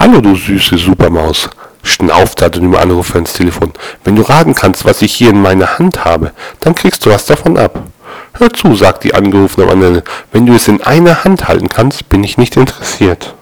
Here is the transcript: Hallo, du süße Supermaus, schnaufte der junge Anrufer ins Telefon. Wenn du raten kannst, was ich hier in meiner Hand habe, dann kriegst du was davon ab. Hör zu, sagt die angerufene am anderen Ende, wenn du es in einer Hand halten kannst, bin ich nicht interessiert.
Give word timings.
Hallo, 0.00 0.20
du 0.20 0.36
süße 0.36 0.78
Supermaus, 0.78 1.50
schnaufte 1.82 2.48
der 2.48 2.62
junge 2.62 2.78
Anrufer 2.78 3.18
ins 3.18 3.32
Telefon. 3.32 3.72
Wenn 4.04 4.14
du 4.14 4.22
raten 4.22 4.54
kannst, 4.54 4.84
was 4.84 5.02
ich 5.02 5.12
hier 5.12 5.30
in 5.30 5.42
meiner 5.42 5.76
Hand 5.76 6.04
habe, 6.04 6.30
dann 6.60 6.76
kriegst 6.76 7.04
du 7.04 7.10
was 7.10 7.26
davon 7.26 7.58
ab. 7.58 7.82
Hör 8.34 8.48
zu, 8.50 8.76
sagt 8.76 9.02
die 9.02 9.12
angerufene 9.12 9.66
am 9.66 9.72
anderen 9.72 9.96
Ende, 9.96 10.10
wenn 10.30 10.46
du 10.46 10.54
es 10.54 10.68
in 10.68 10.80
einer 10.82 11.24
Hand 11.24 11.48
halten 11.48 11.68
kannst, 11.68 12.08
bin 12.10 12.22
ich 12.22 12.38
nicht 12.38 12.56
interessiert. 12.56 13.34